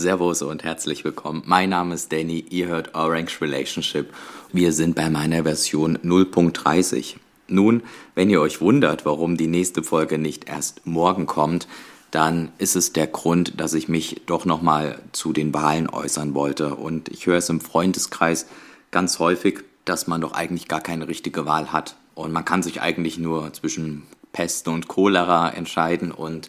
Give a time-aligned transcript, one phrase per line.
[0.00, 1.42] Servus und herzlich willkommen.
[1.44, 4.08] Mein Name ist Danny, ihr hört Orange Relationship.
[4.50, 7.16] Wir sind bei meiner Version 0.30.
[7.48, 7.82] Nun,
[8.14, 11.68] wenn ihr euch wundert, warum die nächste Folge nicht erst morgen kommt,
[12.10, 16.76] dann ist es der Grund, dass ich mich doch nochmal zu den Wahlen äußern wollte.
[16.76, 18.46] Und ich höre es im Freundeskreis
[18.90, 21.96] ganz häufig, dass man doch eigentlich gar keine richtige Wahl hat.
[22.14, 26.48] Und man kann sich eigentlich nur zwischen Pest und Cholera entscheiden und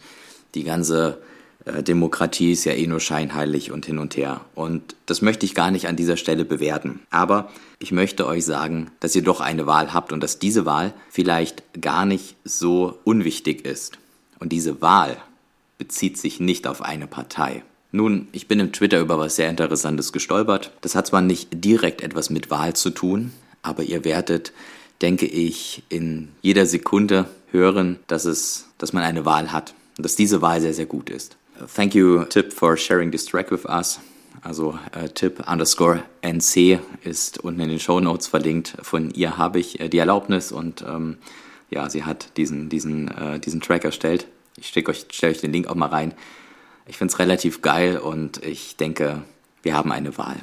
[0.55, 1.21] die ganze
[1.65, 4.41] Demokratie ist ja eh nur scheinheilig und hin und her.
[4.55, 7.01] Und das möchte ich gar nicht an dieser Stelle bewerten.
[7.11, 10.93] Aber ich möchte euch sagen, dass ihr doch eine Wahl habt und dass diese Wahl
[11.09, 13.99] vielleicht gar nicht so unwichtig ist.
[14.39, 15.17] Und diese Wahl
[15.77, 17.63] bezieht sich nicht auf eine Partei.
[17.91, 20.71] Nun, ich bin im Twitter über was sehr Interessantes gestolpert.
[20.81, 24.53] Das hat zwar nicht direkt etwas mit Wahl zu tun, aber ihr werdet,
[25.01, 30.15] denke ich, in jeder Sekunde hören, dass es, dass man eine Wahl hat und dass
[30.15, 31.35] diese Wahl sehr, sehr gut ist.
[31.67, 33.99] Thank you, Tip, for sharing this track with us.
[34.41, 38.75] Also äh, Tip underscore NC ist unten in den Show Notes verlinkt.
[38.81, 41.17] Von ihr habe ich äh, die Erlaubnis und ähm,
[41.69, 44.27] ja, sie hat diesen, diesen, äh, diesen Track erstellt.
[44.57, 46.13] Ich stelle euch, stell euch den Link auch mal rein.
[46.87, 49.21] Ich finde es relativ geil und ich denke,
[49.61, 50.37] wir haben eine Wahl.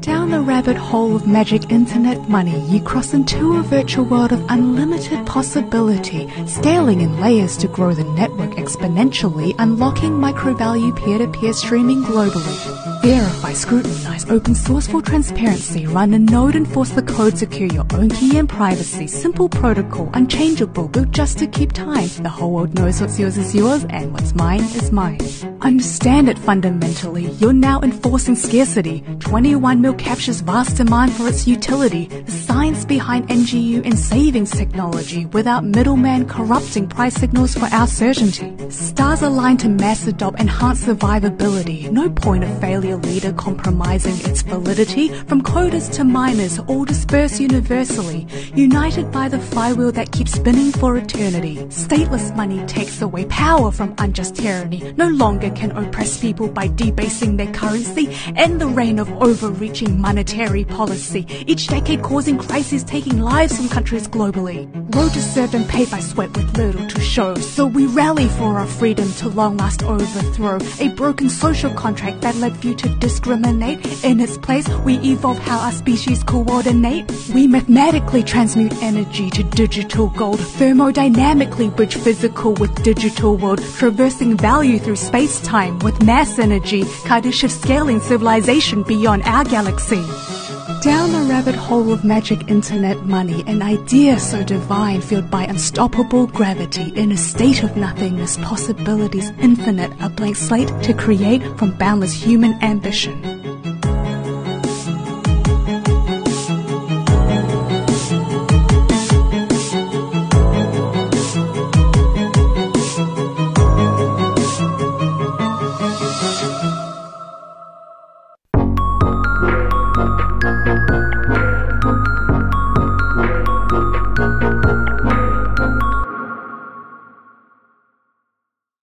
[0.00, 4.42] Down the rabbit hole of magic internet money, you cross into a virtual world of
[4.48, 11.28] unlimited possibility, scaling in layers to grow the network exponentially, unlocking micro value peer to
[11.28, 13.02] peer streaming globally.
[13.02, 17.84] Verify, scrutinize, open source for transparency, run a node and force the code, secure your
[17.92, 19.06] own key and privacy.
[19.06, 22.08] Simple protocol, unchangeable, built just to keep time.
[22.22, 25.53] The whole world knows what's yours is yours and what's mine is mine.
[25.64, 27.30] Understand it fundamentally.
[27.40, 29.00] You're now enforcing scarcity.
[29.20, 32.04] 21 mil captures vast demand for its utility.
[32.04, 38.52] The science behind NGU and savings technology without middleman corrupting price signals for our certainty.
[38.68, 41.90] Stars align to mass adopt, enhance survivability.
[41.90, 45.08] No point of failure leader compromising its validity.
[45.08, 48.26] From coders to miners, all disperse universally.
[48.54, 51.56] United by the flywheel that keeps spinning for eternity.
[51.68, 54.92] Stateless money takes away power from unjust tyranny.
[54.98, 58.14] No longer can oppress people by debasing their currency.
[58.36, 61.26] and the reign of overreaching monetary policy.
[61.46, 64.68] Each decade causing crises, taking lives from countries globally.
[64.94, 67.34] Low deserved and paid by sweat with little to show.
[67.36, 70.58] So we rally for our freedom to long last overthrow.
[70.80, 74.04] A broken social contract that led few to discriminate.
[74.04, 77.10] In its place, we evolve how our species coordinate.
[77.34, 80.40] We mathematically transmute energy to digital gold.
[80.40, 83.62] Thermodynamically bridge physical with digital world.
[83.76, 84.96] Traversing value through
[85.44, 86.82] space-time with mass energy.
[87.06, 90.02] Kardashev scaling civilization beyond our galaxy.
[90.82, 96.26] Down the rabbit hole of magic internet money, an idea so divine, fueled by unstoppable
[96.26, 102.12] gravity, in a state of nothingness, possibilities infinite, a blank slate to create from boundless
[102.12, 103.33] human ambition.